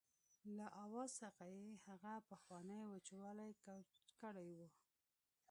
له 0.57 0.65
آواز 0.83 1.09
څخه 1.23 1.45
یې 1.57 1.69
هغه 1.87 2.13
پخوانی 2.29 2.79
وچوالی 2.93 3.51
کوچ 3.63 3.89
کړی 4.21 4.49
و. 4.57 4.59